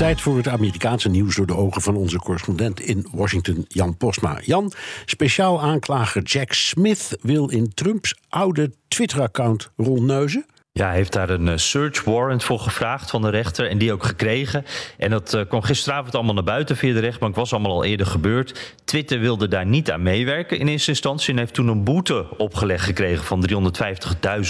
[0.00, 4.40] Tijd voor het Amerikaanse nieuws door de ogen van onze correspondent in Washington, Jan Postma.
[4.44, 4.72] Jan,
[5.04, 10.46] speciaal aanklager Jack Smith wil in Trumps oude Twitter-account rondneuzen.
[10.72, 14.04] Ja, heeft daar een eh, search warrant voor gevraagd van de rechter en die ook
[14.04, 14.64] gekregen.
[14.98, 18.06] En dat uh, kwam gisteravond allemaal naar buiten via de rechtbank, was allemaal al eerder
[18.06, 18.76] gebeurd.
[18.84, 22.84] Twitter wilde daar niet aan meewerken in eerste instantie en heeft toen een boete opgelegd
[22.84, 23.48] gekregen van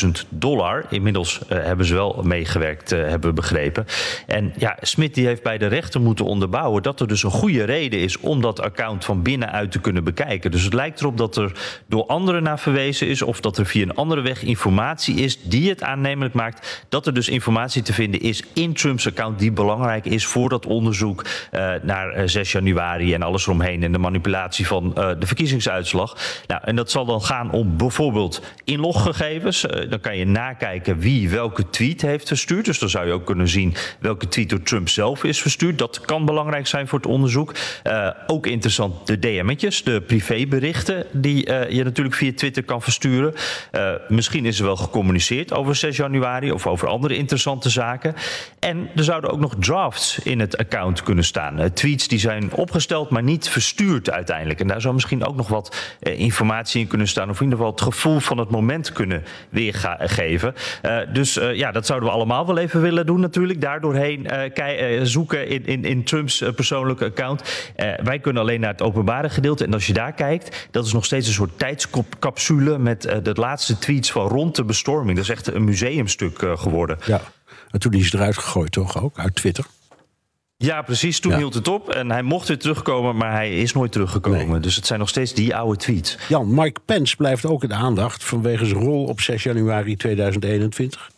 [0.04, 0.84] 350.000 dollar.
[0.90, 3.86] Inmiddels uh, hebben ze wel meegewerkt, hebben we begrepen.
[4.26, 7.64] En ja, Smit die heeft bij de rechter moeten onderbouwen dat er dus een goede
[7.64, 10.50] reden is om dat account van binnenuit te kunnen bekijken.
[10.50, 13.82] Dus het lijkt erop dat er door anderen naar verwezen is of dat er via
[13.82, 18.20] een andere weg informatie is die het aanneemt maakt dat er dus informatie te vinden
[18.20, 23.14] is in Trumps account die belangrijk is voor dat onderzoek uh, naar uh, 6 januari
[23.14, 26.16] en alles eromheen en de manipulatie van uh, de verkiezingsuitslag.
[26.46, 29.66] Nou, en dat zal dan gaan om bijvoorbeeld inloggegevens.
[29.88, 32.64] dan kan je nakijken wie welke tweet heeft verstuurd.
[32.64, 35.78] Dus dan zou je ook kunnen zien welke tweet door Trump zelf is verstuurd.
[35.78, 37.54] Dat kan belangrijk zijn voor het onderzoek.
[38.26, 43.34] ook interessant de DM'tjes, de privéberichten die je natuurlijk via Twitter kan versturen.
[44.08, 48.14] misschien is er wel gecommuniceerd over 6 januari of over andere interessante zaken.
[48.58, 51.60] En er zouden ook nog drafts in het account kunnen staan.
[51.60, 54.60] Uh, tweets die zijn opgesteld, maar niet verstuurd uiteindelijk.
[54.60, 57.30] En daar zou misschien ook nog wat uh, informatie in kunnen staan.
[57.30, 60.54] Of in ieder geval het gevoel van het moment kunnen weergeven.
[60.82, 63.60] Uh, dus ja, dat zouden we allemaal wel even willen doen natuurlijk.
[63.60, 64.28] Daardoorheen
[65.02, 67.72] zoeken in, in, in Trumps persoonlijke account.
[68.02, 69.64] wij kunnen alleen naar het openbare gedeelte.
[69.64, 73.78] En als je daar kijkt, dat is nog steeds een soort tijdscapsule met de laatste
[73.78, 75.16] tweets van rond de bestorming.
[75.16, 76.98] Dat is echt een museum museumstuk uh, geworden.
[77.06, 77.20] Ja,
[77.70, 79.64] en toen is hij eruit gegooid toch ook, uit Twitter?
[80.56, 81.20] Ja, precies.
[81.20, 81.38] Toen ja.
[81.38, 81.90] hield het op.
[81.90, 84.50] En hij mocht weer terugkomen, maar hij is nooit teruggekomen.
[84.50, 84.60] Nee.
[84.60, 86.18] Dus het zijn nog steeds die oude tweets.
[86.28, 91.10] Jan, Mike Pence blijft ook in de aandacht vanwege zijn rol op 6 januari 2021.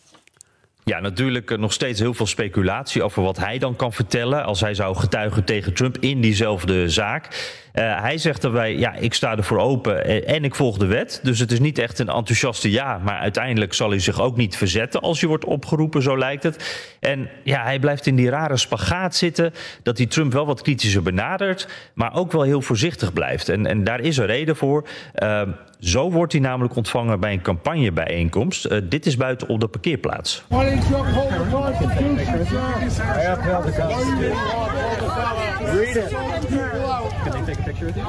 [0.83, 4.73] Ja, natuurlijk nog steeds heel veel speculatie over wat hij dan kan vertellen als hij
[4.73, 7.27] zou getuigen tegen Trump in diezelfde zaak.
[7.73, 11.19] Uh, hij zegt daarbij, ja, ik sta ervoor open en ik volg de wet.
[11.23, 14.57] Dus het is niet echt een enthousiaste ja, maar uiteindelijk zal hij zich ook niet
[14.57, 16.89] verzetten als je wordt opgeroepen, zo lijkt het.
[16.99, 21.03] En ja, hij blijft in die rare spagaat zitten dat hij Trump wel wat kritischer
[21.03, 23.49] benadert, maar ook wel heel voorzichtig blijft.
[23.49, 24.87] En, en daar is een reden voor.
[25.15, 25.41] Uh,
[25.79, 28.65] zo wordt hij namelijk ontvangen bij een campagnebijeenkomst.
[28.65, 30.43] Uh, dit is buiten op de parkeerplaats.
[35.71, 36.11] Read it.
[36.11, 38.03] Can they take a picture with you?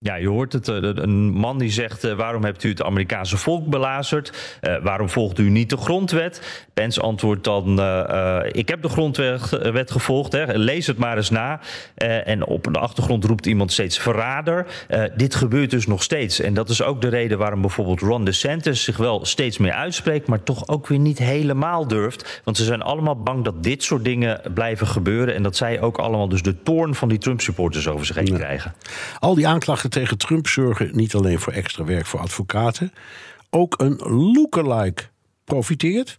[0.00, 0.66] Ja, je hoort het.
[0.68, 4.58] Een man die zegt: waarom hebt u het Amerikaanse volk belazerd?
[4.60, 6.66] Uh, waarom volgt u niet de grondwet?
[6.74, 10.32] Pence antwoordt dan: uh, ik heb de grondwet gevolgd.
[10.32, 10.56] Hè.
[10.56, 11.60] Lees het maar eens na.
[12.24, 14.66] en op de achtergrond roept iemand steeds verrader.
[15.16, 16.40] dit gebeurt dus nog steeds.
[16.40, 20.28] En dat is ook de reden waarom bijvoorbeeld Ron DeSantis zich wel steeds meer uitspreekt,
[20.28, 22.40] maar toch ook weer niet helemaal durft.
[22.44, 25.34] Want ze zijn allemaal bang dat dit soort dingen blijven gebeuren.
[25.34, 28.36] En dat zij ook allemaal dus de toorn van die Trump-supporters over zich heen ja.
[28.36, 28.74] krijgen.
[29.18, 32.92] Al die aanklachten tegen Trump zorgen niet alleen voor extra werk voor advocaten,
[33.50, 33.96] ook een
[34.34, 35.02] lookalike
[35.44, 36.18] profiteert.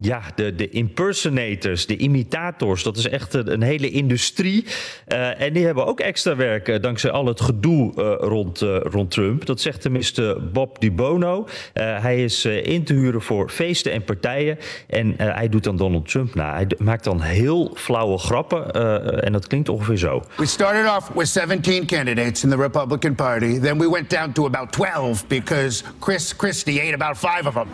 [0.00, 4.64] Ja, de, de impersonators, de imitators, dat is echt een, een hele industrie.
[5.08, 9.10] Uh, en die hebben ook extra werk uh, dankzij al het gedoe uh, rond, rond
[9.10, 9.46] Trump.
[9.46, 11.48] Dat zegt tenminste Bob DiBono.
[11.72, 14.58] hij is in te huren voor feesten en partijen.
[14.86, 16.54] En hij doet dan Donald Trump na.
[16.54, 18.72] Hij maakt dan heel flauwe grappen.
[19.22, 20.22] en dat klinkt ongeveer zo.
[20.36, 23.60] We started off with 17 candidates in the Republican Party.
[23.60, 27.68] Then we went down to about 12 because Chris Christie ate about five of them.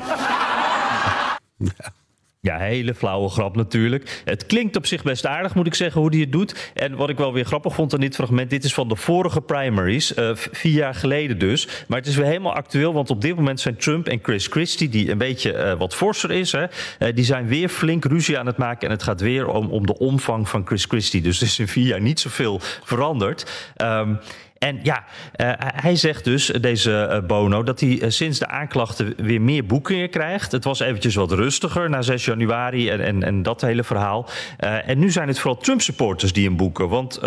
[2.44, 4.22] Ja, hele flauwe grap natuurlijk.
[4.24, 6.70] Het klinkt op zich best aardig, moet ik zeggen, hoe hij het doet.
[6.74, 8.50] En wat ik wel weer grappig vond aan dit fragment...
[8.50, 11.68] dit is van de vorige primaries, uh, vier jaar geleden dus.
[11.88, 14.88] Maar het is weer helemaal actueel, want op dit moment zijn Trump en Chris Christie...
[14.88, 18.46] die een beetje uh, wat forser is, hè, uh, die zijn weer flink ruzie aan
[18.46, 18.88] het maken...
[18.88, 21.22] en het gaat weer om, om de omvang van Chris Christie.
[21.22, 23.72] Dus er is in vier jaar niet zoveel veranderd.
[23.76, 24.18] Um,
[24.64, 25.04] En ja,
[25.36, 29.66] uh, hij zegt dus, deze uh, Bono, dat hij uh, sinds de aanklachten weer meer
[29.66, 30.52] boekingen krijgt.
[30.52, 34.28] Het was eventjes wat rustiger na 6 januari en, en, en dat hele verhaal.
[34.58, 36.88] en nu zijn het vooral Trump-supporters die hem boeken.
[36.88, 37.18] Want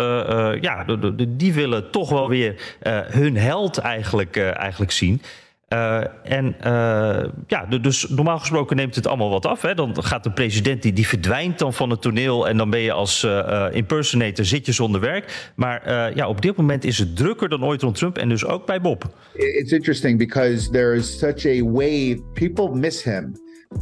[0.60, 0.84] ja,
[1.28, 2.76] die willen toch wel weer
[3.10, 5.22] hun held eigenlijk, eigenlijk zien.
[5.68, 9.62] Uh, en uh, ja, dus normaal gesproken neemt het allemaal wat af.
[9.62, 9.74] Hè?
[9.74, 12.92] Dan gaat de president die, die verdwijnt dan van het toneel en dan ben je
[12.92, 15.52] als uh, impersonator zit je zonder werk.
[15.56, 18.66] Maar ja, op dit moment is het drukker dan ooit rond Trump en dus ook
[18.66, 19.04] bij Bob.
[19.34, 22.18] It's interesting because there is such a wave.
[22.34, 23.32] People miss him.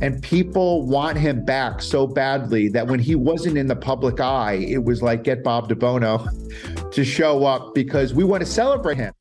[0.00, 4.66] And people want him back so badly that when he wasn't in the public eye,
[4.68, 6.26] it was like get Bob DeBono
[6.90, 9.12] to show up because we want to celebrate him.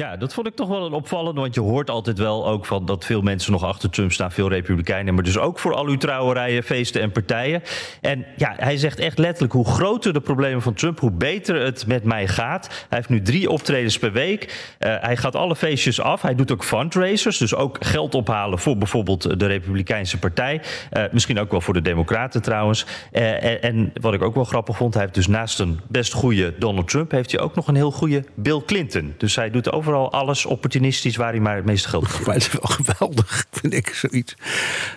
[0.00, 1.36] Ja, dat vond ik toch wel een opvallend.
[1.36, 4.32] Want je hoort altijd wel ook van dat veel mensen nog achter Trump staan.
[4.32, 5.14] Veel republikeinen.
[5.14, 7.62] Maar dus ook voor al uw trouwerijen, feesten en partijen.
[8.00, 11.86] En ja, hij zegt echt letterlijk: hoe groter de problemen van Trump, hoe beter het
[11.86, 12.66] met mij gaat.
[12.66, 14.44] Hij heeft nu drie optredens per week.
[14.78, 16.22] Uh, hij gaat alle feestjes af.
[16.22, 17.38] Hij doet ook fundraisers.
[17.38, 20.60] Dus ook geld ophalen voor bijvoorbeeld de Republikeinse Partij.
[20.92, 22.86] Uh, misschien ook wel voor de Democraten trouwens.
[23.12, 26.54] Uh, en, wat ik ook wel grappig vond, hij heeft dus naast een best goede
[26.58, 29.14] Donald Trump, heeft hij ook nog een heel goede Bill Clinton.
[29.16, 32.26] Dus hij doet overal alles opportunistisch waar hij maar het meeste geld.
[32.26, 34.34] Maar het is wel geweldig, vind ik zoiets.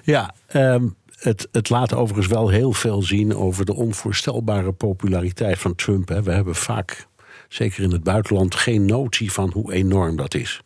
[0.03, 5.75] Ja, um, het, het laat overigens wel heel veel zien over de onvoorstelbare populariteit van
[5.75, 6.07] Trump.
[6.07, 6.23] Hè.
[6.23, 7.07] We hebben vaak,
[7.47, 10.61] zeker in het buitenland, geen notie van hoe enorm dat is.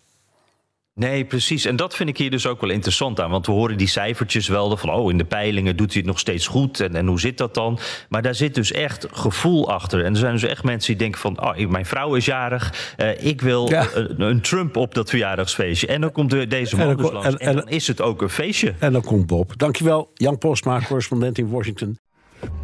[0.98, 1.66] Nee, precies.
[1.66, 3.30] En dat vind ik hier dus ook wel interessant aan.
[3.30, 6.20] Want we horen die cijfertjes wel van, oh, in de peilingen doet hij het nog
[6.20, 6.80] steeds goed.
[6.80, 7.80] En, en hoe zit dat dan?
[8.10, 10.04] Maar daar zit dus echt gevoel achter.
[10.04, 12.94] En er zijn dus echt mensen die denken van, oh, mijn vrouw is jarig.
[12.98, 13.88] Uh, ik wil ja.
[13.94, 15.88] een, een, Trump op dat verjaardagsfeestje.
[15.88, 17.28] En dan komt de, deze man dus langs.
[17.28, 18.74] En, en, dan is het ook een feestje.
[18.80, 19.58] En dan komt Bob.
[19.58, 21.98] Dankjewel, Jan Postma, correspondent in Washington.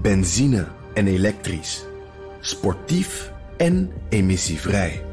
[0.02, 1.86] Benzine en elektrisch.
[2.40, 5.13] Sportief en emissievrij.